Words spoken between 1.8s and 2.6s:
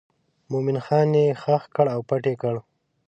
او پټ یې کړ.